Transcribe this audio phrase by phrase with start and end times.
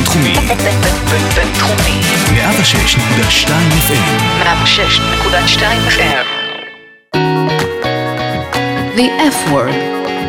[0.00, 0.34] בינתחומי.
[1.34, 2.00] בינתחומי.
[2.30, 3.48] 106.2
[3.88, 4.06] FM.
[4.42, 6.26] 106.2 FM.
[8.96, 9.74] The F Word,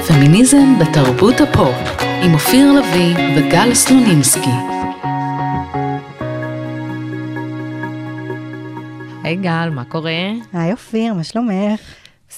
[0.07, 1.75] פמיניזם בתרבות הפופ,
[2.23, 4.49] עם אופיר לביא וגל סלונינסקי.
[9.23, 10.11] היי גל, מה קורה?
[10.53, 11.79] היי אופיר, מה שלומך?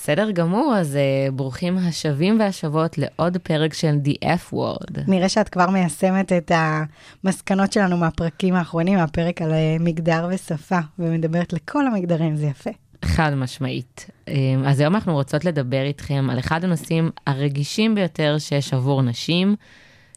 [0.04, 5.00] בסדר גמור, אז uh, ברוכים השבים והשבות לעוד פרק של The F Word.
[5.08, 11.54] נראה שאת כבר מיישמת את המסקנות שלנו מהפרקים האחרונים, מהפרק על אה, מגדר ושפה, ומדברת
[11.54, 12.70] לכל המגדרים, זה יפה.
[13.06, 14.10] חד משמעית.
[14.30, 14.32] Um,
[14.66, 19.56] אז היום אנחנו רוצות לדבר איתכם על אחד הנושאים הרגישים ביותר שיש עבור נשים,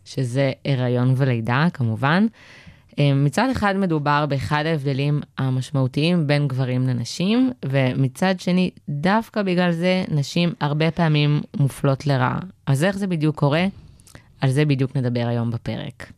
[0.04, 2.26] שזה הריון ולידה, כמובן.
[2.98, 10.52] מצד אחד מדובר באחד ההבדלים המשמעותיים בין גברים לנשים, ומצד שני, דווקא בגלל זה נשים
[10.60, 12.38] הרבה פעמים מופלות לרעה.
[12.66, 13.66] אז איך זה בדיוק קורה?
[14.40, 16.12] על זה בדיוק נדבר היום בפרק.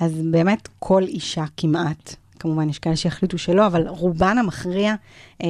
[0.00, 4.94] אז באמת כל אישה כמעט, כמובן יש כאלה שיחליטו שלא, אבל רובן המכריע
[5.42, 5.48] אה,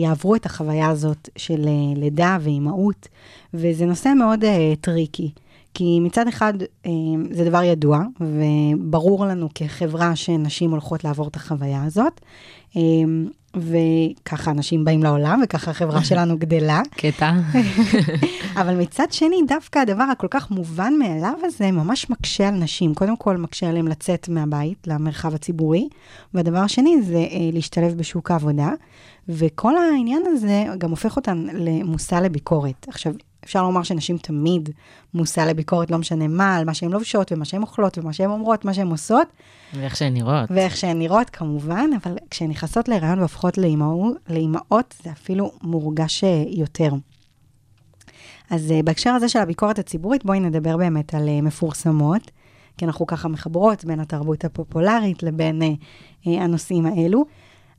[0.00, 3.08] יעברו את החוויה הזאת של אה, לידה ואימהות,
[3.54, 5.30] וזה נושא מאוד אה, טריקי.
[5.74, 6.54] כי מצד אחד
[6.86, 6.90] אה,
[7.30, 12.20] זה דבר ידוע, וברור לנו כחברה שנשים הולכות לעבור את החוויה הזאת,
[12.76, 12.82] אה,
[13.56, 16.82] וככה אנשים באים לעולם, וככה החברה שלנו גדלה.
[16.90, 17.32] קטע.
[18.60, 22.94] אבל מצד שני, דווקא הדבר הכל כך מובן מאליו הזה ממש מקשה על נשים.
[22.94, 25.88] קודם כל, מקשה עליהם לצאת מהבית למרחב הציבורי,
[26.34, 28.70] והדבר השני זה אה, להשתלב בשוק העבודה,
[29.28, 32.86] וכל העניין הזה גם הופך אותן למושא לביקורת.
[32.88, 33.12] עכשיו,
[33.44, 34.70] אפשר לומר שנשים תמיד
[35.14, 38.64] מושא לביקורת, לא משנה מה, על מה שהן לובשות, ומה שהן אוכלות, ומה שהן אומרות,
[38.64, 39.28] מה שהן עושות.
[39.74, 40.50] ואיך שהן נראות.
[40.50, 43.58] ואיך שהן נראות, כמובן, אבל כשהן נכנסות להיריון והופכות
[44.28, 46.90] לאימהות, זה אפילו מורגש אה, יותר.
[48.50, 52.30] אז uh, בהקשר הזה של הביקורת הציבורית, בואי נדבר באמת על uh, מפורסמות,
[52.78, 55.64] כי אנחנו ככה מחברות בין התרבות הפופולרית לבין uh,
[56.26, 57.24] uh, הנושאים האלו.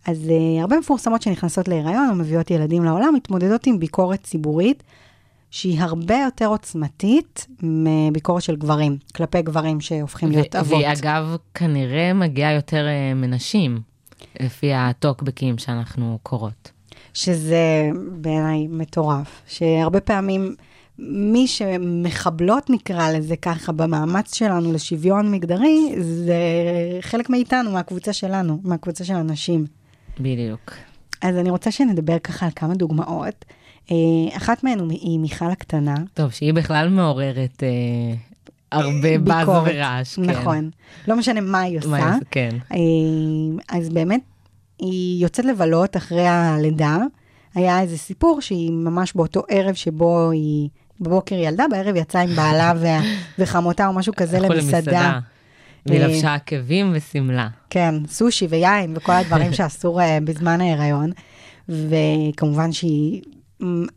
[0.05, 4.83] אז uh, הרבה מפורסמות שנכנסות להיריון או מביאות ילדים לעולם, מתמודדות עם ביקורת ציבורית.
[5.53, 10.73] שהיא הרבה יותר עוצמתית מביקורת של גברים, כלפי גברים שהופכים להיות אבות.
[10.73, 13.81] והיא אגב כנראה מגיעה יותר uh, מנשים,
[14.39, 16.71] לפי הטוקבקים שאנחנו קוראות.
[17.13, 20.55] שזה בעיניי מטורף, שהרבה פעמים
[20.99, 26.35] מי שמחבלות, נקרא לזה ככה, במאמץ שלנו לשוויון מגדרי, זה
[27.01, 29.65] חלק מאיתנו, מהקבוצה שלנו, מהקבוצה של הנשים.
[30.19, 30.71] בדיוק.
[31.21, 33.45] אז אני רוצה שנדבר ככה על כמה דוגמאות.
[33.91, 35.95] אה, אחת מהן היא מיכל הקטנה.
[36.13, 38.15] טוב, שהיא בכלל מעוררת אה,
[38.71, 40.15] הרבה באז ורעש.
[40.15, 40.21] כן.
[40.21, 40.69] נכון.
[41.07, 41.87] לא משנה מה היא עושה.
[41.87, 42.49] מה כן.
[42.71, 42.77] אה,
[43.77, 44.21] אז באמת,
[44.79, 46.97] היא יוצאת לבלות אחרי הלידה.
[47.55, 50.69] היה איזה סיפור שהיא ממש באותו ערב שבו היא,
[51.01, 52.87] בבוקר ילדה, בערב יצאה עם בעלה ו...
[53.39, 55.19] וחמותה או משהו כזה למסעדה.
[55.85, 57.47] והיא לבשה עקבים ושמלה.
[57.69, 61.11] כן, סושי ויין וכל הדברים שאסור בזמן ההיריון.
[61.69, 63.21] וכמובן שהיא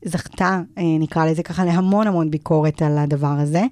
[0.04, 3.62] זכתה, אה, נקרא לזה ככה, להמון המון ביקורת על הדבר הזה.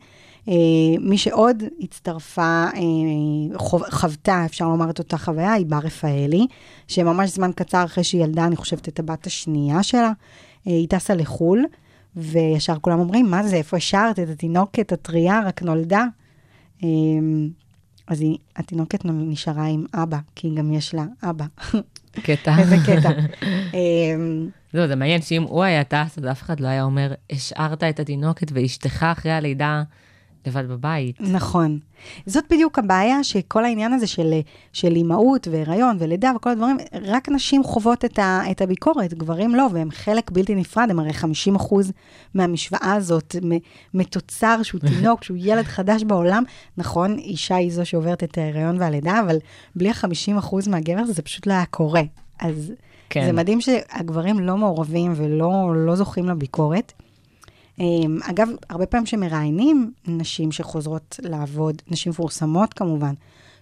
[0.49, 0.55] אה,
[1.01, 3.59] מי שעוד הצטרפה, אה,
[3.91, 6.47] חוותה, אפשר לומר את אותה חוויה, היא בר רפאלי,
[6.89, 10.13] שממש זמן קצר אחרי שהיא ילדה, אני חושבת, את הבת השנייה שלה,
[10.65, 11.65] היא טסה לחו"ל,
[12.17, 16.05] וישר כולם אומרים, מה זה, איפה השארת את התינוקת הטריה, רק נולדה?
[18.07, 21.45] אז היא, התינוקת נשארה עם אבא, כי גם יש לה אבא.
[22.23, 22.57] קטע.
[22.61, 23.11] איזה קטע.
[24.75, 28.01] לא, זה מעניין שאם הוא היה טס, אז אף אחד לא היה אומר, השארת את
[28.01, 29.83] התינוקת ואשתך אחרי הלידה
[30.47, 31.21] לבד בבית.
[31.21, 31.79] נכון.
[32.27, 34.33] זאת בדיוק הבעיה, שכל העניין הזה של,
[34.73, 39.67] של אימהות והיריון ולידה וכל הדברים, רק נשים חוות את, ה, את הביקורת, גברים לא,
[39.73, 41.93] והם חלק בלתי נפרד, הם הרי 50 אחוז
[42.35, 43.37] מהמשוואה הזאת,
[43.95, 46.43] מתוצר שהוא תינוק, שהוא ילד חדש בעולם.
[46.77, 49.37] נכון, אישה היא זו שעוברת את ההיריון והלידה, אבל
[49.77, 52.03] בלי ה-50 אחוז מהגבר זה פשוט לא היה קורה.
[52.41, 52.73] אז...
[53.15, 53.27] כן.
[53.27, 56.93] זה מדהים שהגברים לא מעורבים ולא לא זוכים לביקורת.
[57.79, 63.15] אמ, אגב, הרבה פעמים שמראיינים נשים שחוזרות לעבוד, נשים מפורסמות כמובן,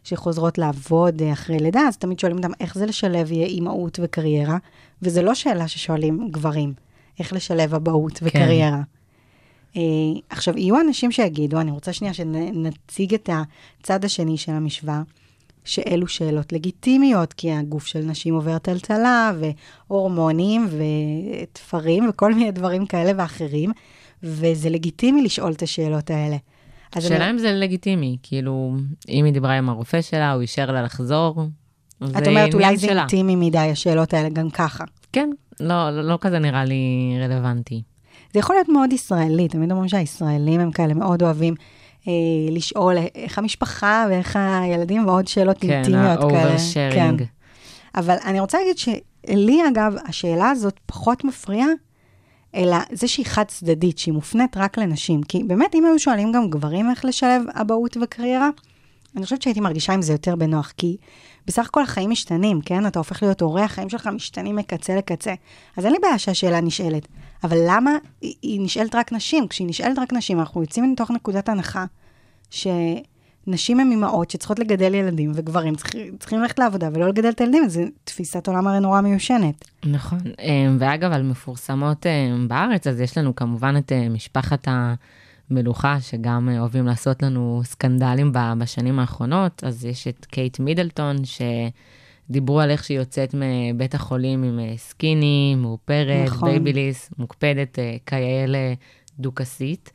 [0.04, 4.58] שחוזרות לעבוד אה, אחרי לידה, אז תמיד שואלים אותם איך זה לשלב אימהות וקריירה,
[5.02, 6.72] וזו לא שאלה ששואלים גברים,
[7.18, 8.26] איך לשלב אבהות כן.
[8.26, 8.82] וקריירה.
[9.74, 9.78] Uh,
[10.30, 13.30] עכשיו, יהיו אנשים שיגידו, אני רוצה שנייה שנציג את
[13.80, 15.02] הצד השני של המשוואה,
[15.64, 19.32] שאלו שאלות לגיטימיות, כי הגוף של נשים עובר טלטלה,
[19.88, 23.70] והורמונים, ותפרים, וכל מיני דברים כאלה ואחרים,
[24.22, 26.36] וזה לגיטימי לשאול את השאלות האלה.
[26.94, 27.30] השאלה אני...
[27.30, 28.74] אם זה לגיטימי, כאילו,
[29.08, 31.42] אם היא דיברה עם הרופא שלה, הוא אישר לה לחזור,
[32.00, 32.18] זה.
[32.18, 34.84] את אומרת, אולי זה אינטימי מדי, השאלות האלה, גם ככה.
[35.12, 35.30] כן,
[35.60, 37.82] לא, לא, לא כזה נראה לי רלוונטי.
[38.32, 41.54] זה יכול להיות מאוד ישראלי, תמיד אומרים שהישראלים הם כאלה מאוד אוהבים
[42.50, 46.42] לשאול איך המשפחה ואיך הילדים ועוד שאלות כן, אינטימיות כאלה.
[46.42, 47.18] ה oversharing.
[47.18, 47.24] כן.
[47.94, 51.68] אבל אני רוצה להגיד שלי, אגב, השאלה הזאת פחות מפריעה,
[52.54, 55.22] אלא זה שהיא חד צדדית, שהיא מופנית רק לנשים.
[55.22, 58.48] כי באמת, אם היו שואלים גם גברים איך לשלב אבהות וקריירה,
[59.16, 60.96] אני חושבת שהייתי מרגישה עם זה יותר בנוח, כי
[61.46, 62.86] בסך הכל החיים משתנים, כן?
[62.86, 65.34] אתה הופך להיות הורה, החיים שלך משתנים מקצה לקצה.
[65.76, 67.08] אז אין לי בעיה שהשאלה נשאלת.
[67.44, 67.90] אבל למה
[68.20, 69.48] היא, נשאלת רק נשים?
[69.48, 71.84] כשהיא נשאלת רק נשים, אנחנו יוצאים מתוך נקודת הנחה
[72.50, 77.68] שנשים הן אימהות שצריכות לגדל ילדים, וגברים צריכים, צריכים ללכת לעבודה ולא לגדל את הילדים,
[77.68, 79.64] זו תפיסת עולם הרי נורא מיושנת.
[79.84, 84.68] נכון, אמ, ואגב, על מפורסמות אמ, בארץ, אז יש לנו כמובן את אה, משפחת
[85.50, 91.16] המלוכה, שגם אה, אוהבים לעשות לנו סקנדלים בשנים האחרונות, אז יש את קייט מידלטון,
[92.28, 96.48] שדיברו על איך שהיא יוצאת מבית החולים עם אה, skinny, מאופרת, נכון.
[96.48, 98.44] בייביליס, מוקפדת, אה, כיאה
[99.18, 99.92] לדוכסית.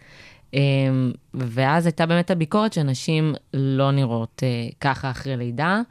[0.54, 5.82] אמ, ואז הייתה באמת הביקורת שנשים לא נראות אה, ככה אחרי לידה.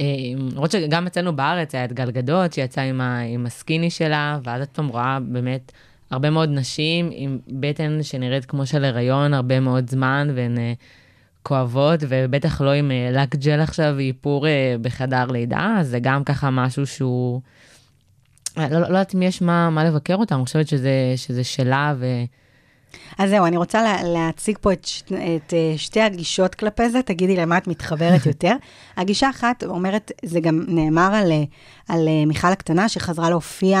[0.00, 0.06] אה,
[0.52, 4.68] למרות שגם אצלנו בארץ היה את גלגדות, שיצאה עם, ה, עם הסקיני שלה, ואז את
[4.68, 5.72] פעם רואה באמת
[6.10, 10.58] הרבה מאוד נשים עם בטן שנראית כמו של הריון הרבה מאוד זמן, והן
[11.42, 16.50] כואבות, ובטח לא עם אה, לק ג'ל עכשיו ואיפור אה, בחדר לידה, זה גם ככה
[16.50, 17.40] משהו שהוא...
[18.58, 21.94] אה, לא, לא יודעת אם יש מה, מה לבקר אותה, אני חושבת שזה, שזה שלה,
[21.98, 22.06] ו...
[23.18, 27.02] אז זהו, אני רוצה לה, להציג פה את, ש, את אה, שתי הגישות כלפי זה,
[27.02, 28.52] תגידי למה את מתחברת יותר.
[28.96, 31.42] הגישה אחת אומרת, זה גם נאמר על, אה,
[31.88, 33.80] על אה, מיכל הקטנה, שחזרה להופיע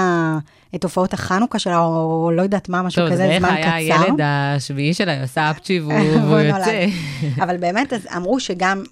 [0.74, 3.66] את הופעות החנוכה שלה, או לא יודעת מה, משהו טוב, כזה, זה איך זמן היה
[3.66, 4.02] קצר.
[4.02, 6.38] הילד השביעי שלה, היא עושה אפצ'י והוא.
[6.38, 6.86] יוצא.
[7.36, 8.82] אבל באמת, אז אמרו שגם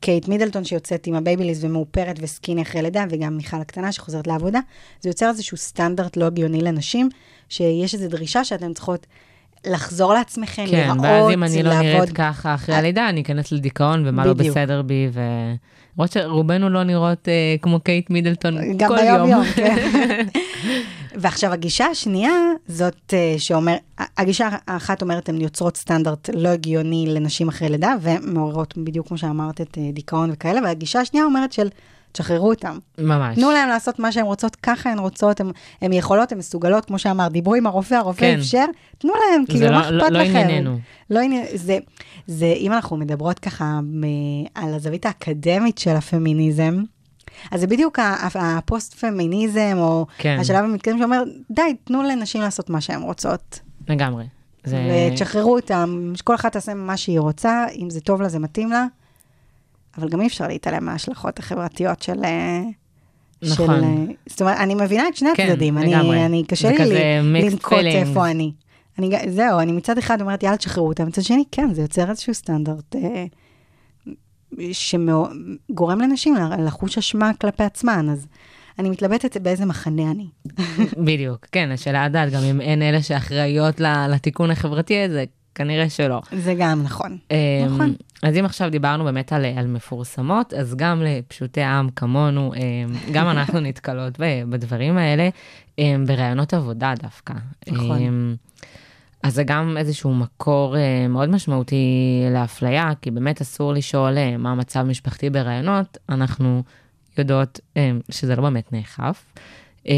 [0.00, 4.60] קייט מידלטון שיוצאת עם הבייביליס ומאופרת ו skinny אחרי לידה, וגם מיכל הקטנה שחוזרת לעבודה,
[5.00, 7.08] זה יוצר איזשהו סטנדרט לא הגיוני לנשים,
[7.48, 9.06] שיש איזו דרישה שאתן צריכות
[9.66, 11.86] לחזור לעצמכם, כן, להיראות, ואז אם אני לא לעבוד.
[11.86, 14.56] נראית ככה אחרי הלידה, אני אכנס לדיכאון ומה לא בדיוק.
[14.56, 15.20] בסדר בי, ו...
[15.98, 19.30] למרות שרובנו לא נראות אה, כמו קייט מידלטון גם כל ביום יום.
[19.30, 20.26] יום, כן.
[21.20, 22.32] ועכשיו, הגישה השנייה,
[22.68, 23.76] זאת אה, שאומר,
[24.16, 29.60] הגישה האחת אומרת, הן יוצרות סטנדרט לא הגיוני לנשים אחרי לידה, ומעוררות בדיוק כמו שאמרת,
[29.60, 31.68] את אה, דיכאון וכאלה, והגישה השנייה אומרת של,
[32.12, 32.78] תשחררו אותם.
[32.98, 33.34] ממש.
[33.36, 35.40] תנו להם לעשות מה שהן רוצות, ככה הן רוצות,
[35.80, 38.38] הן יכולות, הן מסוגלות, כמו שאמרת, דיברו עם הרופא, הרופא כן.
[38.38, 38.64] אפשר,
[38.98, 40.36] תנו להם, כאילו, לא- מה לא- אכפת לא לכם?
[40.38, 40.78] ענייננו.
[41.10, 41.78] לא עניין, זה,
[42.26, 44.02] זה, אם אנחנו מדברות ככה מ,
[44.54, 46.82] על הזווית האקדמית של הפמיניזם,
[47.50, 47.98] אז זה בדיוק
[48.34, 50.36] הפוסט-פמיניזם, או כן.
[50.40, 54.24] השלב המתקדם שאומר, די, תנו לנשים לעשות מה שהן רוצות, לגמרי.
[54.64, 55.08] זה...
[55.12, 58.86] ותשחררו אותם, שכל אחת תעשה מה שהיא רוצה, אם זה טוב לה, זה מתאים לה,
[59.98, 62.24] אבל גם אי אפשר להתעלם מההשלכות החברתיות של...
[62.24, 62.62] אה,
[63.42, 63.66] נכון.
[63.66, 66.26] של, אה, זאת אומרת, אני מבינה את שני כן, הצדדים, אני, לגמרי.
[66.26, 67.72] אני, קשה לי לנקוט.
[67.72, 68.52] איפה אני.
[68.98, 69.10] אני.
[69.30, 72.96] זהו, אני מצד אחד אומרת, יאללה, תשחררו אותם, מצד שני, כן, זה יוצר איזשהו סטנדרט
[72.96, 73.24] אה,
[74.72, 78.26] שגורם לנשים לחוש אשמה כלפי עצמן, אז
[78.78, 80.26] אני מתלבטת באיזה מחנה אני.
[81.06, 85.24] בדיוק, כן, השאלה הדעת, גם אם אין אלה שאחראיות לתיקון החברתי הזה,
[85.58, 86.20] כנראה שלא.
[86.32, 87.18] זה גם נכון.
[87.30, 87.94] אמ, נכון.
[88.22, 93.28] אז אם עכשיו דיברנו באמת על, על מפורסמות, אז גם לפשוטי העם כמונו, אמ, גם
[93.38, 94.18] אנחנו נתקלות
[94.48, 95.28] בדברים האלה,
[95.78, 97.34] אמ, בראיונות עבודה דווקא.
[97.68, 98.36] נכון.
[99.22, 101.76] אז זה גם איזשהו מקור אה, מאוד משמעותי
[102.34, 106.62] לאפליה, כי באמת אסור לשאול אה, מה המצב המשפחתי בראיונות, אנחנו
[107.18, 109.24] יודעות אה, שזה לא באמת נאכף.
[109.88, 109.94] אה,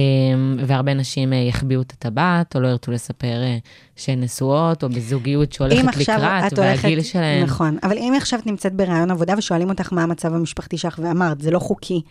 [0.67, 3.59] והרבה נשים אה, יחביאו את הטבעת, או לא ירצו לספר אה,
[3.97, 7.43] שהן נשואות, או בזוגיות שהולכת לקראת, והגיל שלהן.
[7.43, 11.41] נכון, אבל אם עכשיו את נמצאת בראיון עבודה ושואלים אותך מה המצב המשפחתי שלך, ואמרת,
[11.41, 12.03] זה לא חוקי,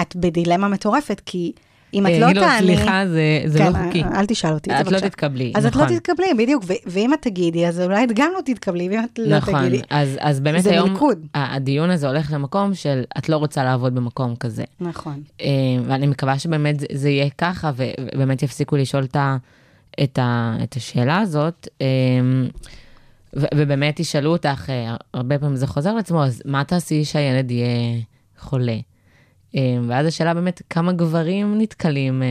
[0.00, 1.52] את בדילמה מטורפת, כי
[1.94, 2.76] אם את אה, לא תעני...
[2.76, 3.02] סליחה,
[3.46, 4.02] זה, כן, לא חוקי.
[4.02, 4.98] אל תשאל אותי את לא.
[5.00, 5.82] תתקבלי, אז נכון.
[5.82, 9.18] את לא תתקבלי, בדיוק, ואם את תגידי, אז אולי את גם לא תתקבלי, ואם את
[9.18, 9.82] לא נכון, תגידי...
[9.90, 10.96] אז, אז באמת היום,
[11.34, 14.64] הדיון הזה הולך למקום של את לא רוצה לעבוד במקום כזה.
[14.80, 15.22] נכון.
[15.40, 15.46] אה,
[15.86, 19.06] ואני מקווה שבאמת זה, יהיה ככה, ובאמת יפסיקו לשאול
[20.02, 20.18] את,
[20.76, 21.68] השאלה הזאת.
[21.80, 21.86] אה,
[23.54, 28.00] ובאמת ישאלו אותך, אה, הרבה פעמים זה חוזר לעצמו, אז מה תעשי שהילד יהיה
[28.38, 28.76] חולה?
[29.56, 32.28] אה, ואז השאלה באמת, כמה גברים נתקלים אה,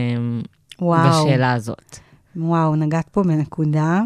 [0.82, 1.24] וואו.
[1.24, 1.98] בשאלה הזאת?
[2.36, 4.00] וואו, נגעת פה בנקודה.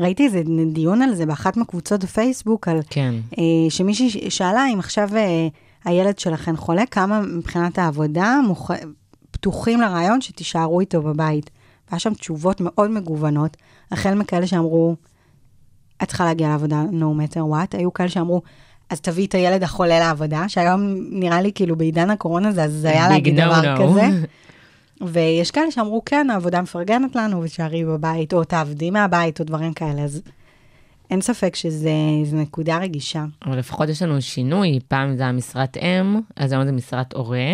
[0.00, 0.42] ראיתי איזה
[0.72, 3.14] דיון על זה באחת מקבוצות הפייסבוק, על כן.
[3.38, 5.48] אה, שמישהי שאלה אם עכשיו אה,
[5.84, 8.70] הילד שלכם חולה, כמה מבחינת העבודה מוכ...
[9.30, 11.50] פתוחים לרעיון שתישארו איתו בבית.
[11.90, 13.56] והיה שם תשובות מאוד מגוונות,
[13.90, 14.96] החל מכאלה שאמרו,
[16.02, 18.42] את צריכה להגיע לעבודה no matter what, היו כאלה שאמרו,
[18.90, 23.38] אז תביאי את הילד החולה לעבודה, שהיום נראה לי כאילו בעידן הקורונה זה הזיה להגיד
[23.38, 23.82] no דבר no.
[23.82, 24.08] כזה.
[25.06, 30.02] ויש כאלה שאמרו, כן, העבודה מפרגנת לנו ושערי בבית, או תעבדי מהבית, או דברים כאלה.
[30.02, 30.22] אז
[31.10, 31.88] אין ספק שזו
[32.32, 33.24] נקודה רגישה.
[33.46, 37.52] אבל לפחות יש לנו שינוי, פעם זה היה משרת אם, אז היום זה משרת הורה.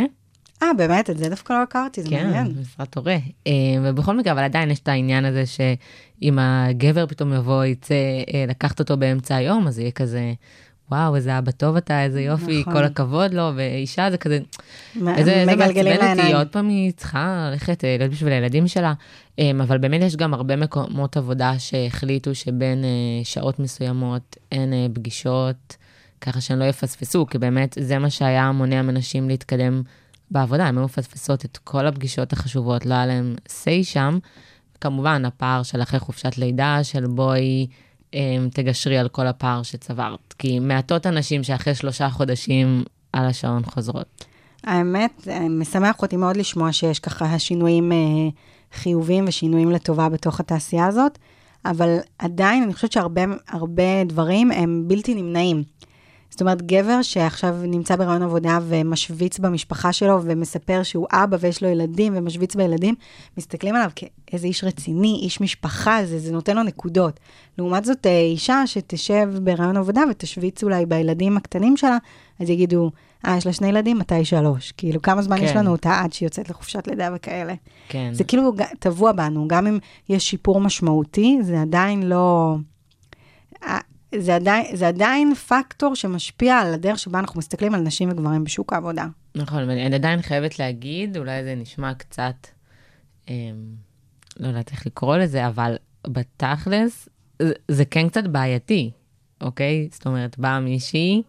[0.62, 1.10] אה, באמת?
[1.10, 2.54] את זה דווקא לא הכרתי, זה כן, מעניין.
[2.60, 3.16] משרת הורה.
[3.46, 7.94] אה, ובכל מקרה, אבל עדיין יש את העניין הזה שאם הגבר פתאום יבוא, יצא
[8.34, 10.32] אה, לקחת אותו באמצע היום, אז יהיה כזה,
[10.90, 12.72] וואו, איזה אבא טוב אתה, איזה יופי, נכון.
[12.72, 14.38] כל הכבוד לו, ואישה זה כזה,
[14.96, 16.34] מ- איזה איזה מעצבן אותי.
[16.34, 18.92] עוד פעם היא צריכה ללכת אה, להיות בשביל הילדים שלה.
[19.38, 24.86] אמ, אבל באמת יש גם הרבה מקומות עבודה שהחליטו שבין אה, שעות מסוימות אין אה,
[24.94, 25.76] פגישות,
[26.20, 29.82] ככה שהן לא יפספסו, כי באמת זה מה שהיה מונע מנשים להתקדם
[30.30, 34.18] בעבודה, הן היו מפספסות את כל הפגישות החשובות, לא היה להן say שם.
[34.80, 37.87] כמובן, הפער של אחרי חופשת לידה, של בואי אמ,
[38.52, 40.34] תגשרי על כל הפער שצברת.
[40.38, 44.24] כי מעטות הנשים שאחרי שלושה חודשים על השעון חוזרות.
[44.64, 47.96] האמת, אה, משמח אותי מאוד לשמוע שיש ככה שינויים אה,
[48.72, 51.18] חיוביים ושינויים לטובה בתוך התעשייה הזאת,
[51.64, 55.62] אבל עדיין אני חושבת שהרבה הרבה דברים הם בלתי נמנעים.
[56.38, 61.68] זאת אומרת, גבר שעכשיו נמצא ברעיון עבודה ומשוויץ במשפחה שלו ומספר שהוא אבא ויש לו
[61.68, 62.94] ילדים ומשוויץ בילדים,
[63.38, 67.20] מסתכלים עליו כאיזה איש רציני, איש משפחה, זה, זה נותן לו נקודות.
[67.58, 71.98] לעומת זאת, אה, אישה שתשב ברעיון עבודה ותשוויץ אולי בילדים הקטנים שלה,
[72.40, 72.90] אז יגידו,
[73.26, 74.72] אה, יש לה שני ילדים, מתי שלוש?
[74.72, 75.44] כאילו, כמה זמן כן.
[75.44, 77.54] יש לנו אותה עד שהיא יוצאת לחופשת לידה וכאלה.
[77.88, 78.10] כן.
[78.12, 79.78] זה כאילו טבוע בנו, גם אם
[80.08, 82.56] יש שיפור משמעותי, זה עדיין לא...
[84.14, 88.44] אה, זה עדיין, זה עדיין פקטור שמשפיע על הדרך שבה אנחנו מסתכלים על נשים וגברים
[88.44, 89.06] בשוק העבודה.
[89.34, 92.46] נכון, אבל אני עדיין חייבת להגיד, אולי זה נשמע קצת,
[93.28, 93.34] אמ,
[94.40, 97.08] לא יודעת איך לקרוא לזה, אבל בתכלס,
[97.42, 98.90] זה, זה כן קצת בעייתי,
[99.40, 99.88] אוקיי?
[99.92, 101.22] זאת אומרת, באה מישהי,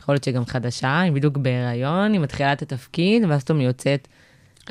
[0.00, 4.08] יכול להיות שגם חדשה, היא בדיוק בהיריון, היא מתחילה את התפקיד, ואז פתאום היא יוצאת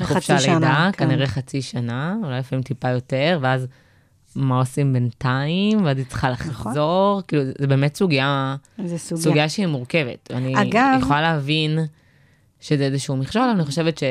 [0.00, 1.06] לחופשה לידה, כן.
[1.06, 3.66] כנראה חצי שנה, אולי לפעמים טיפה יותר, ואז
[4.36, 6.50] מה עושים בינתיים, ואז היא צריכה נכון.
[6.50, 8.56] לחזור, כאילו, זה באמת סוגיה...
[8.84, 9.22] זה סוגיה.
[9.22, 10.30] סוגיה שהיא מורכבת.
[10.30, 11.78] אני אגב- יכולה להבין
[12.60, 14.02] שזה איזשהו מכשול, אבל אני חושבת ש...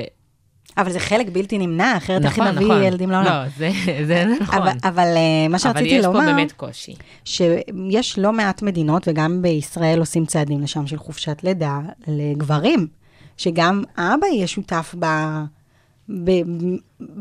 [0.78, 2.84] אבל זה חלק בלתי נמנע, אחרת איך נכון, נביא נכון.
[2.84, 3.44] ילדים לעולם.
[3.44, 3.70] לא, זה,
[4.06, 4.56] זה נכון.
[4.62, 6.96] אבל, אבל אה, מה אבל שרציתי יש לומר, פה באמת קושי.
[7.26, 12.88] שיש לא מעט מדינות, וגם בישראל עושים צעדים לשם של חופשת לידה לגברים,
[13.38, 15.06] שגם האבא יהיה שותף ב,
[16.10, 16.32] ב,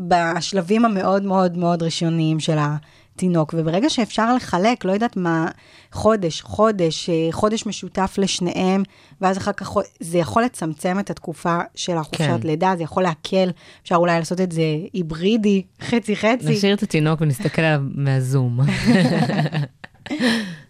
[0.08, 5.49] בשלבים המאוד מאוד מאוד ראשוניים של התינוק, וברגע שאפשר לחלק, לא יודעת מה,
[5.92, 8.82] חודש, חודש, אה, חודש משותף לשניהם,
[9.20, 12.46] ואז אחר כך, זה יכול לצמצם את התקופה של החופשת כן.
[12.46, 13.50] לידה, זה יכול להקל,
[13.82, 16.50] אפשר אולי לעשות את זה היברידי, חצי-חצי.
[16.50, 18.60] נשאיר את התינוק ונסתכל עליו מהזום.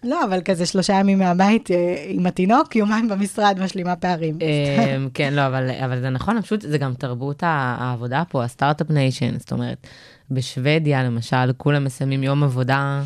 [0.03, 4.37] לא, אבל כזה שלושה ימים מהבית אה, עם התינוק, יומיים במשרד, משלימה פערים.
[4.41, 5.41] אמ, כן, לא,
[5.85, 9.87] אבל, זה נכון, פשוט זה גם תרבות העבודה פה, ה start-up nation, זאת אומרת,
[10.31, 13.03] בשוודיה למשל, כולם מסיימים יום עבודה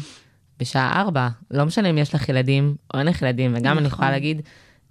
[0.60, 3.96] בשעה ארבע, לא משנה אם יש לך ילדים או אין לך ילדים, וגם אני נכון.
[3.96, 4.42] יכולה להגיד,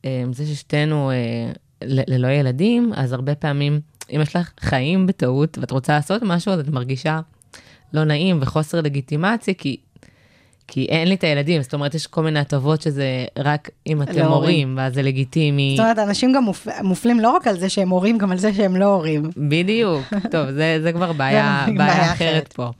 [0.04, 5.70] אמ, זה ששתינו אה, ללא ילדים, אז הרבה פעמים, אם יש לך חיים בטעות ואת
[5.70, 7.20] רוצה לעשות משהו, אז את מרגישה
[7.92, 9.76] לא נעים וחוסר לגיטימציה, כי...
[10.68, 14.12] כי אין לי את הילדים, זאת אומרת, יש כל מיני הטבות שזה רק אם אתם
[14.12, 14.32] להורים.
[14.32, 15.74] הורים, ואז זה לגיטימי.
[15.76, 16.66] זאת אומרת, אנשים גם מופ...
[16.82, 19.30] מופלים לא רק על זה שהם הורים, גם על זה שהם לא הורים.
[19.36, 20.02] בדיוק,
[20.32, 22.52] טוב, זה, זה כבר בעיה, בעיה אחרת.
[22.52, 22.70] פה.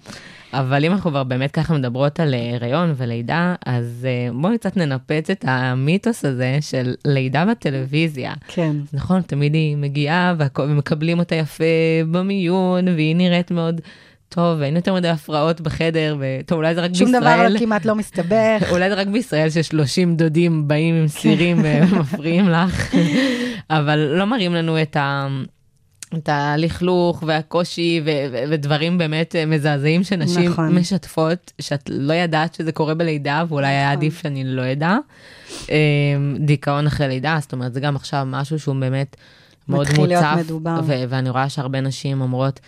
[0.52, 4.76] אבל אם אנחנו כבר באמת ככה מדברות על אה, הריון ולידה, אז אה, בואי קצת
[4.76, 8.32] ננפץ את המיתוס הזה של לידה בטלוויזיה.
[8.48, 8.76] כן.
[8.92, 11.64] נכון, תמיד היא מגיעה ומקבלים אותה יפה
[12.10, 13.80] במיון, והיא נראית מאוד
[14.34, 17.52] טוב, ואין יותר מדי הפרעות בחדר, וטוב, אולי זה רק שום דבר בישראל.
[17.52, 18.62] לא, כמעט לא מסתבך.
[18.72, 22.94] אולי זה רק בישראל ש-30 דודים באים עם סירים ומפריעים לך,
[23.70, 25.28] אבל לא מראים לנו את ה...
[26.14, 30.78] את הלכלוך והקושי ו- ו- ודברים באמת אה, מזעזעים שנשים נכון.
[30.78, 33.96] משתפות, שאת לא ידעת שזה קורה בלידה, ואולי היה נכון.
[33.96, 34.96] עדיף שאני לא אדע.
[35.70, 35.76] אה,
[36.38, 39.16] דיכאון אחרי לידה, זאת אומרת, זה גם עכשיו משהו שהוא באמת
[39.68, 40.80] מאוד מתחיל להיות מוצף, מדובר.
[40.86, 42.60] ו- ואני רואה שהרבה נשים אומרות,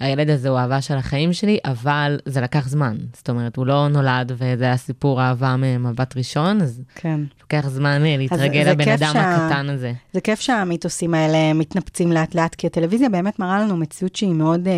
[0.00, 2.96] הילד הזה הוא אהבה של החיים שלי, אבל זה לקח זמן.
[3.16, 7.20] זאת אומרת, הוא לא נולד וזה היה סיפור אהבה ממבט ראשון, אז כן.
[7.40, 9.92] לוקח זמן אה, להתרגל לבן אדם שה- הקטן הזה.
[10.12, 14.66] זה כיף שהמיתוסים האלה מתנפצים לאט לאט, כי הטלוויזיה באמת מראה לנו מציאות שהיא מאוד
[14.66, 14.70] uh,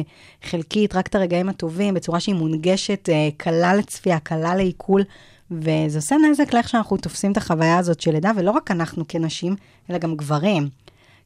[0.49, 5.03] חלקית, רק את הרגעים הטובים, בצורה שהיא מונגשת, uh, קלה לצפייה, קלה לעיכול,
[5.51, 9.57] וזה עושה נזק לאיך שאנחנו תופסים את החוויה הזאת של לידה, ולא רק אנחנו כנשים,
[9.91, 10.69] אלא גם גברים.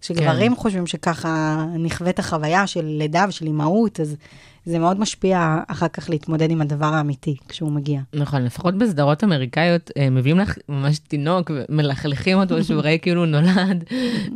[0.00, 0.60] כשגברים כן.
[0.60, 4.16] חושבים שככה נכווית החוויה של לידה ושל אימהות, אז
[4.64, 8.00] זה מאוד משפיע אחר כך להתמודד עם הדבר האמיתי כשהוא מגיע.
[8.14, 13.84] נכון, לפחות בסדרות אמריקאיות, אה, מביאים לך ממש תינוק ומלכלכים אותו שהוא רואה כאילו נולד.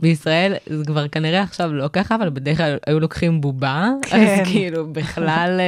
[0.01, 4.41] בישראל זה כבר כנראה עכשיו לא ככה, אבל בדרך כלל היו לוקחים בובה, כן.
[4.41, 5.61] אז כאילו בכלל...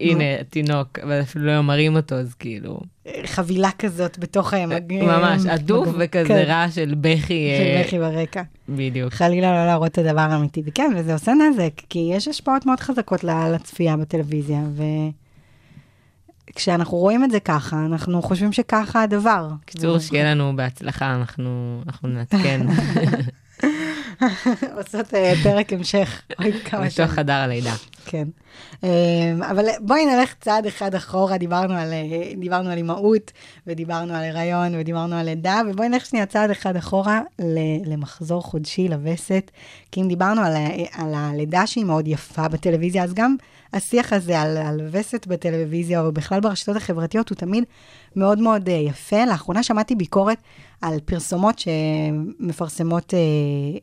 [0.00, 2.80] הנה, תינוק, אבל אפילו לא מראים אותו, אז כאילו,
[3.26, 4.92] חבילה כזאת בתוך המג...
[5.02, 7.50] ממש הדוף מג- וכזה כן, רעש של בכי.
[7.58, 8.42] של אה, בכי ברקע.
[8.68, 9.12] בדיוק.
[9.14, 10.62] חלילה לא להראות את הדבר האמיתי.
[10.66, 14.60] וכן, וזה עושה נזק, כי יש השפעות מאוד חזקות לצפייה בטלוויזיה,
[16.50, 19.48] וכשאנחנו רואים את זה ככה, אנחנו חושבים שככה הדבר.
[19.62, 22.60] בקיצור, שיהיה לנו בהצלחה, אנחנו נעדכן
[24.76, 27.08] עושות אה, פרק המשך עוד כמה שנים.
[27.08, 27.74] בתוך חדר הלידה.
[28.04, 28.28] כן.
[28.82, 28.88] אמ,
[29.42, 33.32] אבל בואי נלך צעד אחד אחורה, דיברנו על, אה, דיברנו על אימהות,
[33.66, 37.20] ודיברנו על הריון, ודיברנו על לידה, ובואי נלך שנייה צעד אחד אחורה
[37.86, 39.50] למחזור חודשי לווסת,
[39.92, 40.52] כי אם דיברנו על,
[40.92, 43.36] על הלידה שהיא מאוד יפה בטלוויזיה, אז גם
[43.72, 47.64] השיח הזה על, על וסת בטלוויזיה, או בכלל ברשתות החברתיות, הוא תמיד
[48.16, 49.24] מאוד מאוד אה, יפה.
[49.24, 50.38] לאחרונה שמעתי ביקורת
[50.82, 53.18] על פרסומות שמפרסמות אה,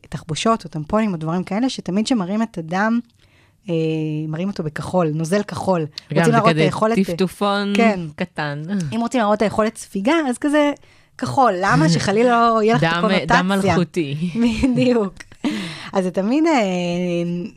[0.08, 3.00] תחבושות או טמפונים או דברים כאלה, שתמיד שמראים את הדם,
[3.70, 3.74] אה,
[4.28, 5.86] מראים אותו בכחול, נוזל כחול.
[6.14, 6.98] גם זה כזה היכולת...
[6.98, 8.00] טפטופון כן.
[8.16, 8.62] קטן.
[8.94, 10.72] אם רוצים להראות את היכולת ספיגה, אז כזה
[11.18, 11.52] כחול.
[11.60, 11.88] למה?
[11.88, 13.26] שחלילה לא יהיה לך את הקונוטציה.
[13.26, 14.30] דם מלכותי.
[14.72, 15.14] בדיוק.
[15.92, 16.52] אז זה תמיד אה,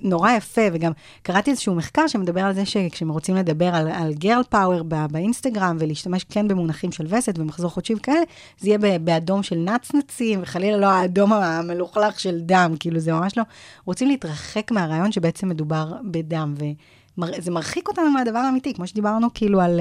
[0.02, 0.92] נורא יפה, וגם
[1.22, 6.24] קראתי איזשהו מחקר שמדבר על זה שכשהם רוצים לדבר על, על גרל פאוור באינסטגרם, ולהשתמש
[6.24, 8.22] כן במונחים של וסת ומחזור חודשי וכאלה,
[8.60, 13.44] זה יהיה באדום של נצנצים, וחלילה לא האדום המלוכלך של דם, כאילו זה ממש לא.
[13.86, 19.80] רוצים להתרחק מהרעיון שבעצם מדובר בדם, וזה מרחיק אותנו מהדבר האמיתי, כמו שדיברנו כאילו על,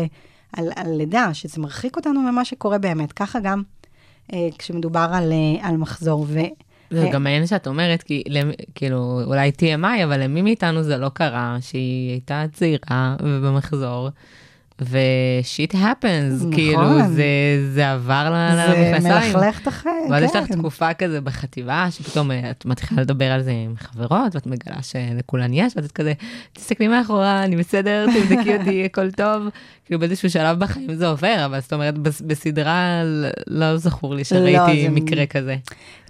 [0.53, 3.13] על, על לידה, שזה מרחיק אותנו ממה שקורה באמת.
[3.13, 3.63] ככה גם
[4.33, 6.27] אה, כשמדובר על, אה, על מחזור.
[6.91, 8.23] זה אה, גם מעניין שאת אומרת, כי
[8.75, 14.09] כאילו, אולי TMI, אבל למי מאיתנו זה לא קרה, שהיא הייתה צעירה ובמחזור,
[14.83, 16.53] ושיט happens, נכון.
[16.53, 17.25] כאילו, זה,
[17.75, 19.33] זה עבר ל- זה למכנסיים.
[19.37, 20.59] מלכלך את החיים, ואז יש לך כן.
[20.59, 25.53] תקופה כזה בחטיבה, שפתאום אה, את מתחילה לדבר על זה עם חברות, ואת מגלה שלכולן
[25.55, 26.13] יש, ואת כזה,
[26.53, 29.43] תסתכלי מאחורה, אני בסדר, תבדקי אותי, הכל טוב.
[29.85, 33.03] כאילו באיזשהו שלב בחיים זה עובר, אבל זאת אומרת, בס- בסדרה
[33.47, 35.57] לא זכור לי שראיתי זה- מקרה כזה.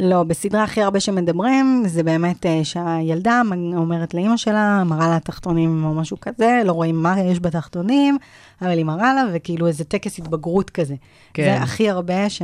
[0.00, 3.42] לא, בסדרה הכי הרבה שמדברים, זה באמת אה, שהילדה
[3.76, 8.18] אומרת לאימא שלה, מראה לה תחתונים או משהו כזה, לא רואים מה יש בתחתונים,
[8.62, 10.94] אבל היא מראה לה, וכאילו איזה טקס התבגרות כזה.
[11.34, 11.44] כן.
[11.44, 12.42] זה הכי הרבה ש...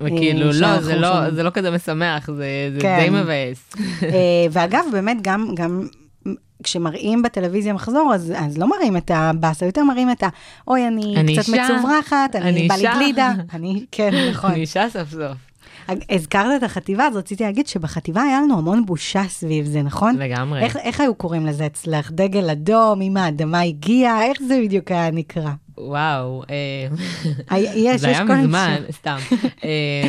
[0.00, 1.30] וכאילו, אה, לא, זה לא.
[1.30, 2.98] זה לא כזה משמח, זה, זה כן.
[3.00, 3.70] די מבאס.
[4.02, 5.86] אה, ואגב, באמת, גם, גם
[6.62, 10.28] כשמראים בטלוויזיה מחזור, אז, אז לא מראים את הבאסה, יותר מראים את ה...
[10.68, 13.32] אוי, אני, אני קצת אישה, מצוברחת, אני, אני בא לי אישה." גלידה.
[13.54, 14.50] אני, כן, נכון.
[14.50, 15.47] אני אישה סוף סוף.
[16.10, 20.16] הזכרת את החטיבה, אז רציתי להגיד שבחטיבה היה לנו המון בושה סביב זה, נכון?
[20.18, 20.60] לגמרי.
[20.62, 22.10] איך, איך היו קוראים לזה אצלך?
[22.10, 25.50] דגל אדום, אם האדמה הגיעה, איך זה בדיוק היה נקרא?
[25.78, 26.96] וואו, אה,
[27.50, 28.92] היה- יש, זה יש היה כל מיני מזמן, שם.
[28.92, 29.16] סתם.
[29.64, 30.08] אה,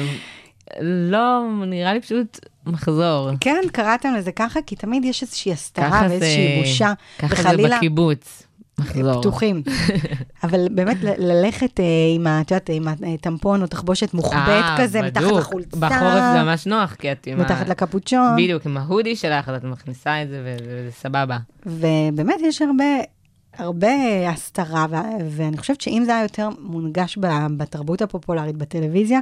[0.82, 3.30] לא, נראה לי פשוט מחזור.
[3.40, 8.44] כן, קראתם לזה ככה, כי תמיד יש איזושהי הסתרה זה- ואיזושהי בושה, ככה זה בקיבוץ.
[8.80, 9.22] מחזור.
[9.22, 9.64] פתוחים.
[10.44, 15.24] אבל באמת, ללכת אה, עם, את יודעת, עם הטמפון או תחבושת מוחבאת אה, כזה, מתחת.
[15.24, 17.44] לחולצה, בחורף זה ממש נוח, כי את עם ה...
[17.44, 18.36] מתחת לקפוצ'ון.
[18.38, 21.38] בדיוק, עם ההודי שלך, אז את מכניסה את זה וזה סבבה.
[21.66, 22.86] ובאמת יש הרבה,
[23.58, 23.90] הרבה
[24.30, 24.96] הסתרה, ו-
[25.30, 27.18] ואני חושבת שאם זה היה יותר מונגש
[27.58, 29.20] בתרבות הפופולרית בטלוויזיה,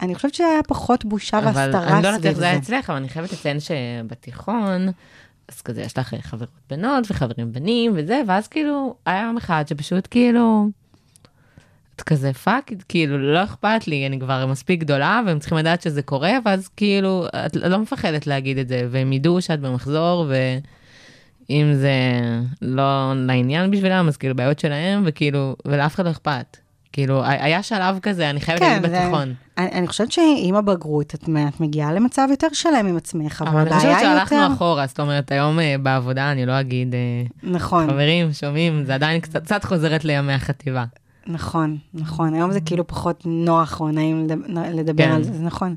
[0.00, 2.46] אני חושבת שהיה פחות בושה אבל והסתרה אני לא יודעת סביב איך זה זה.
[2.46, 4.88] היה אצלך, אבל אני חייבת לציין שבתיכון,
[5.48, 10.08] אז כזה יש לך חברות בנות וחברים בנים וזה, ואז כאילו, היה יום אחד שפשוט
[10.10, 10.68] כאילו,
[11.96, 16.02] את כזה fuck, כאילו, לא אכפת לי, אני כבר מספיק גדולה, והם צריכים לדעת שזה
[16.02, 20.26] קורה, ואז כאילו, את לא מפחדת להגיד את זה, והם ידעו שאת במחזור,
[21.48, 21.92] ואם זה
[22.62, 26.56] לא לעניין בשבילם, אז כאילו בעיות שלהם, וכאילו, ולאף אחד לא אכפת.
[26.96, 29.34] כאילו, היה שלב כזה, אני חייבת להגיד כן, זה- בתיכון.
[29.58, 33.60] אני, אני חושבת שעם הבגרות את, את מגיעה למצב יותר שלם עם עצמך, אבל אבל
[33.60, 34.54] אני חושבת הבעיה היא שהלכנו יותר...
[34.54, 37.00] אחורה, זאת אומרת, היום אה, בעבודה, אני לא אגיד, אה,
[37.50, 40.84] נכון, חברים, שומעים, זה עדיין קצת קצת חוזרת לימי החטיבה.
[41.26, 42.34] נכון, נכון.
[42.34, 44.26] היום זה כאילו פחות נוח או נעים
[44.74, 45.12] לדבר, כן.
[45.12, 45.74] על זה, זה נכון.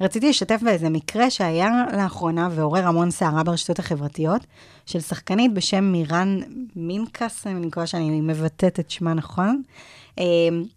[0.00, 4.46] רציתי לשתף באיזה מקרה שהיה לאחרונה ועורר המון סערה ברשתות החברתיות,
[4.86, 6.38] של שחקנית בשם מירן
[6.76, 9.62] מינקס, אני מקווה שאני מבטאת את שמה נכון,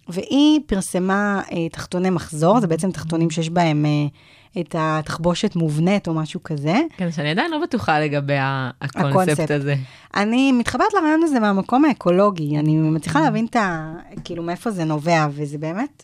[0.10, 6.14] והיא פרסמה אה, תחתוני מחזור, זה בעצם תחתונים שיש בהם אה, את התחבושת מובנית או
[6.14, 6.76] משהו כזה.
[6.98, 9.06] כן, שאני עדיין לא בטוחה לגבי הקונספט.
[9.10, 9.76] הקונספט הזה.
[10.16, 13.94] אני מתחברת לרעיון הזה מהמקום האקולוגי, אני מצליחה להבין את ה...
[14.24, 16.04] כאילו, מאיפה זה נובע, וזה באמת...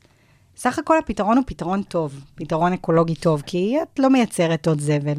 [0.57, 5.17] סך הכל הפתרון הוא פתרון טוב, פתרון אקולוגי טוב, כי את לא מייצרת עוד זבל.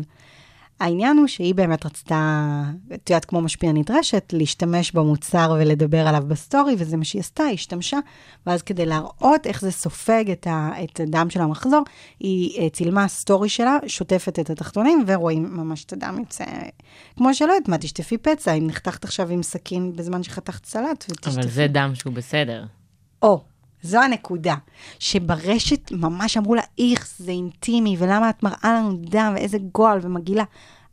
[0.81, 2.63] העניין הוא שהיא באמת רצתה,
[2.95, 7.55] את יודעת, כמו משפיענית רשת, להשתמש במוצר ולדבר עליו בסטורי, וזה מה שהיא עשתה, היא
[7.55, 7.99] השתמשה,
[8.47, 11.83] ואז כדי להראות איך זה סופג את, ה, את הדם של המחזור,
[12.21, 16.45] היא אה, צילמה סטורי שלה, שוטפת את התחתונים, ורואים ממש את הדם יוצא.
[17.17, 21.31] כמו שלא יודעת מה, תשטפי פצע, אם נחתכת עכשיו עם סכין בזמן שחתכת סלט, ותשטפי.
[21.31, 22.65] אבל זה דם שהוא בסדר.
[23.23, 23.45] או,
[23.87, 24.55] זו הנקודה,
[24.99, 30.45] שברשת ממש אמרו לה, איכס, זה אינטימי, ולמה את מראה לנו דם, ואיזה גועל ומגעילה.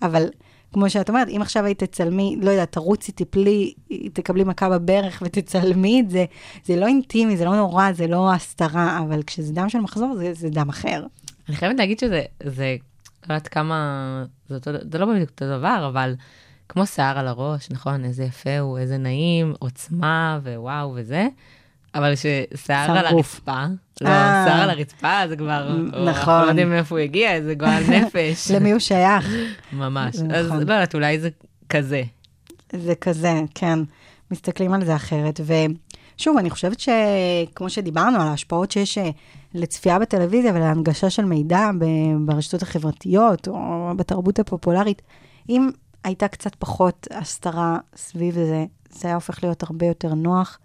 [0.02, 0.28] אבל
[0.74, 3.74] כמו שאת אומרת, אם עכשיו היית תצלמי, לא יודעת, תרוצי, תפלי,
[4.14, 6.26] תקבלי מכה בברך ותצלמי את זה,
[6.66, 10.34] זה לא אינטימי, זה לא נורא, זה לא הסתרה, אבל כשזה דם של מחזור, זה,
[10.34, 11.06] זה דם אחר.
[11.50, 12.76] אני חייבת להגיד שזה, זה,
[13.30, 16.16] לא יודעת כמה, זה, אותו, זה לא בדיוק אותו דבר, אבל
[16.70, 18.06] כמו שיער על הראש, נכון?
[18.06, 21.28] איזה יפה הוא, איזה נעים, עוצמה וואו וזה.
[21.96, 23.06] אבל ששיער שיער על.
[23.06, 23.66] הרצפה,
[24.02, 24.46] לא, אה.
[24.48, 26.08] שיער על הרצפה זה כבר, נכון.
[26.08, 28.52] אנחנו לא יודעים מאיפה הוא הגיע, איזה גועל נפש.
[28.52, 29.30] למי הוא שייך?
[29.74, 30.16] ממש.
[30.16, 30.58] אז נכון.
[30.58, 31.30] לא יודעת, אולי זה
[31.70, 32.04] כזה.
[32.76, 33.80] זה כזה, כן.
[34.32, 35.40] מסתכלים על זה אחרת.
[35.40, 39.10] ושוב, אני חושבת שכמו שדיברנו על ההשפעות שיש אה,
[39.54, 41.70] לצפייה בטלוויזיה ולהנגשה של מידע
[42.26, 45.02] ברשתות החברתיות או בתרבות הפופולרית,
[45.50, 45.70] אם
[46.04, 50.60] הייתה קצת פחות הסתרה סביב זה, זה היה הופך להיות הרבה יותר נוח,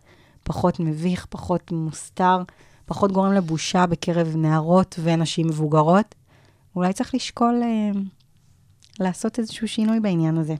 [0.49, 2.43] פחות מביך, פחות מוסתר,
[2.87, 6.15] פחות גורם לבושה בקרב נערות ונשים מבוגרות.
[6.77, 8.01] אולי צריך לשקול אה,
[9.01, 10.55] לעשות איזשהו שינוי בעניין הזה.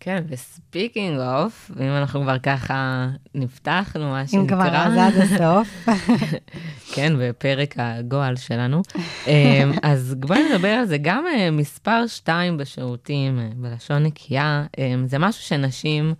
[0.00, 4.42] כן, ו speaking of, אם אנחנו כבר ככה נפתחנו, מה שנקרא.
[4.42, 5.88] אם כבר, אז עד הסוף.
[6.94, 8.82] כן, בפרק הגועל שלנו.
[9.26, 10.98] אמ, אז בואי נדבר על זה.
[10.98, 16.14] גם אה, מספר 2 בשירותים, אה, בלשון נקייה, אמ, זה משהו שנשים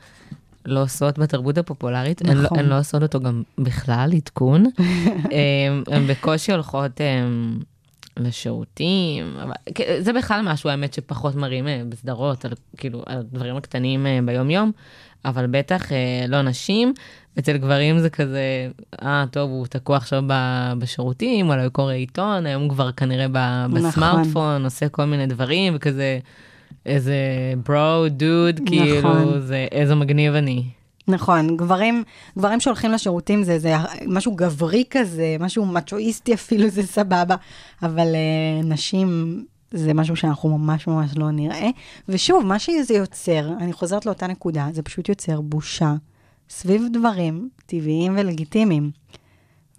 [0.67, 2.21] לא עושות בתרבות הפופולרית.
[2.21, 2.59] הן לא- נכון.
[2.59, 4.65] הן לא עושות אותו גם בכלל, עדכון.
[5.93, 7.59] הן בקושי הולכות אמ,
[8.17, 9.37] לשירותים.
[9.43, 9.53] אבל-
[10.01, 14.73] זה בכלל משהו, האמת, שפחות מראים אה, בסדרות, על, כאילו, על הדברים הקטנים אה, ביום-יום,
[15.25, 15.97] אבל בטח אה,
[16.29, 16.95] לא נשים.
[17.39, 18.69] אצל גברים זה כזה,
[19.03, 20.23] אה, טוב, הוא תקוע עכשיו
[20.79, 23.37] בשירותים, אולי הוא קורא עיתון, היום הוא כבר כנראה ב-
[23.69, 23.89] נכון.
[23.89, 26.19] בסמארטפון, עושה כל מיני דברים, וכזה,
[26.87, 27.15] איזה
[27.67, 29.41] ברו, דוד, כאילו, נכון.
[29.41, 30.65] זה, איזה מגניב אני.
[31.09, 32.05] נכון, גברים,
[32.39, 33.75] גברים שהולכים לשירותים זה, זה
[34.07, 37.37] משהו גברי כזה, משהו מצ'ואיסטי אפילו, זה סבבה,
[37.83, 41.69] אבל uh, נשים זה משהו שאנחנו ממש ממש לא נראה.
[42.09, 45.95] ושוב, מה שזה יוצר, אני חוזרת לאותה נקודה, זה פשוט יוצר בושה
[46.51, 48.91] סביב דברים טבעיים ולגיטימיים,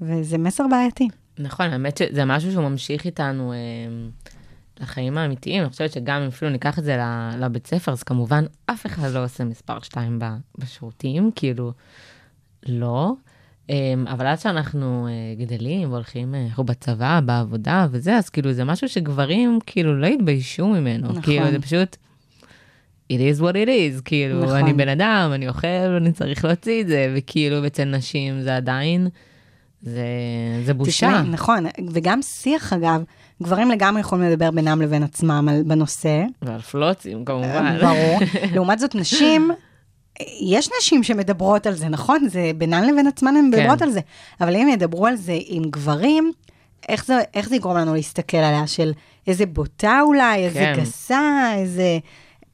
[0.02, 1.08] וזה מסר בעייתי.
[1.40, 3.58] נכון, האמת שזה משהו שהוא ממשיך איתנו אה,
[4.80, 5.62] לחיים האמיתיים.
[5.62, 6.98] אני חושבת שגם אם אפילו ניקח את זה
[7.40, 10.20] לבית ספר, אז כמובן אף אחד לא עושה מספר 2
[10.58, 11.72] בשירותים, כאילו,
[12.66, 13.14] לא.
[13.70, 18.64] אה, אבל עד שאנחנו אה, גדלים והולכים, אה, אנחנו בצבא, בעבודה וזה, אז כאילו זה
[18.64, 21.08] משהו שגברים כאילו לא התביישו ממנו.
[21.08, 21.22] נכון.
[21.22, 21.98] כאילו זה פשוט,
[23.14, 24.56] it is what it is, כאילו, נכון.
[24.56, 29.08] אני בן אדם, אני אוכל, אני צריך להוציא את זה, וכאילו אצל נשים זה עדיין,
[29.84, 30.06] זה,
[30.66, 30.92] זה בושה.
[30.92, 33.04] תשמעי, נכון, וגם שיח אגב,
[33.44, 37.78] גברים לגמרי יכולים לדבר בינם לבין עצמם על, בנושא, ועל פלוצים כמובן.
[37.82, 38.20] ברור.
[38.54, 39.52] לעומת זאת, נשים,
[40.42, 42.28] יש נשים שמדברות על זה, נכון?
[42.30, 43.60] זה בינן לבין עצמן הן כן.
[43.60, 44.00] מדברות על זה.
[44.42, 46.32] אבל אם ידברו על זה עם גברים,
[46.90, 48.68] איך זה, איך זה יגרום לנו להסתכל עליה?
[48.68, 48.92] של
[49.28, 50.82] איזה בוטה אולי, איזה כן.
[50.82, 52.00] גסה, איזה...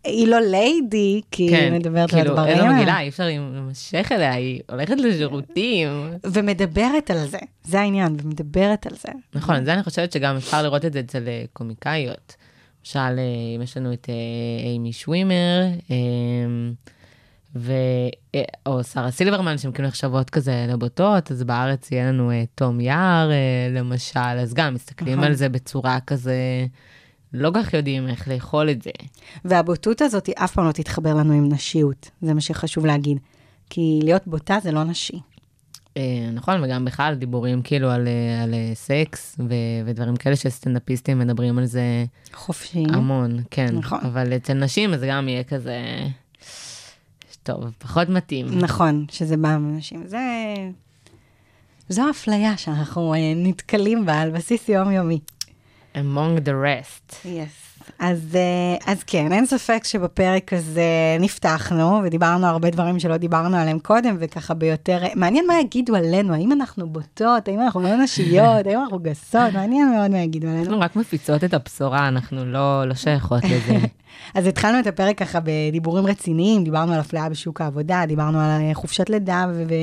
[0.03, 2.73] היא לא ליידי, כי היא מדברת על כאילו, הדברים איזה האלה.
[2.73, 5.89] מגעילה, אי אפשר להימשך אליה, היא הולכת לשירותים.
[6.23, 9.09] ומדברת על זה, זה העניין, ומדברת על זה.
[9.33, 12.35] נכון, זה אני חושבת שגם אפשר לראות את זה אצל אה, קומיקאיות.
[12.89, 15.95] למשל, אה, אם יש לנו את אה, אימי שווימר, אה,
[17.55, 17.73] ו...
[18.65, 23.31] או שרה סילברמן, שהן כאילו נחשבות כזה לבוטות, אז בארץ יהיה לנו תום יער,
[23.75, 25.27] למשל, אז גם מסתכלים נכון.
[25.27, 26.35] על זה בצורה כזה,
[27.33, 28.91] לא כל כך יודעים איך לאכול את זה.
[29.45, 33.17] והבוטות הזאת היא אף פעם לא תתחבר לנו עם נשיות, זה מה שחשוב להגיד.
[33.69, 35.19] כי להיות בוטה זה לא נשי.
[35.97, 41.19] אה, נכון, וגם בכלל דיבורים כאילו על, אה, על אה, סקס ו- ודברים כאלה שסטנדאפיסטים
[41.19, 42.83] מדברים על זה חופשי.
[42.89, 43.75] המון, כן.
[43.75, 43.99] נכון.
[44.05, 45.77] אבל אצל נשים אז גם יהיה כזה,
[47.43, 48.59] טוב, פחות מתאים.
[48.59, 50.07] נכון, שזה בא מנשים.
[50.07, 50.19] זה...
[51.89, 55.19] זו האפליה שאנחנו נתקלים בה על בסיס יומיומי.
[55.99, 57.27] Among the rest.
[57.27, 57.69] יס.
[57.99, 63.79] אז, אה, אז כן, אין ספק שבפרק הזה נפתחנו, ודיברנו הרבה דברים שלא דיברנו עליהם
[63.79, 64.99] קודם, וככה ביותר...
[65.15, 69.91] מעניין מה יגידו עלינו, האם אנחנו בוטות, האם אנחנו לא נשיות, האם אנחנו גסות, מעניין
[69.91, 70.63] מאוד מה יגידו עלינו.
[70.63, 73.77] אנחנו רק מפיצות את הבשורה, אנחנו לא, לא שייכות לזה.
[74.33, 78.73] אז התחלנו את הפרק ככה בדיבורים רציניים, דיברנו על אפליה בשוק העבודה, דיברנו על אה,
[78.73, 79.73] חופשת לידה ו- ו-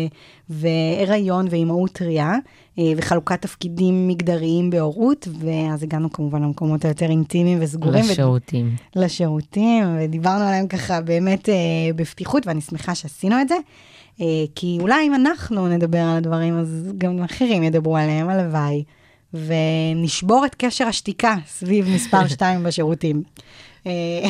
[0.51, 2.35] והיריון ואימהות טריה,
[2.79, 8.05] אה, וחלוקת תפקידים מגדריים בהורות, ואז הגענו כמובן למקומות היותר אינטימיים וסגורים.
[8.05, 8.77] ו- לשירותים.
[8.97, 11.55] לשירותים, ודיברנו עליהם ככה באמת אה,
[11.97, 13.57] בפתיחות, ואני שמחה שעשינו את זה.
[14.21, 18.85] אה, כי אולי אם אנחנו נדבר על הדברים, אז גם אחרים ידברו עליהם, הלוואי.
[19.35, 23.23] ונשבור את קשר השתיקה סביב מספר 2 בשירותים.
[23.87, 24.29] אה,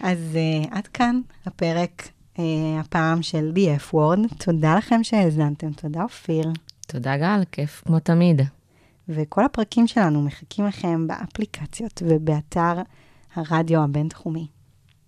[0.10, 2.44] אז אה, עד כאן הפרק אה,
[2.80, 4.44] הפעם של The F Word.
[4.44, 6.52] תודה לכם שהאזנתם, תודה אופיר.
[6.86, 8.42] תודה גל, כיף כמו תמיד.
[9.08, 12.82] וכל הפרקים שלנו מחכים לכם באפליקציות ובאתר
[13.34, 14.46] הרדיו הבינתחומי.